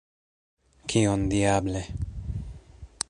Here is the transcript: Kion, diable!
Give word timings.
Kion, 0.93 1.27
diable! 1.33 1.85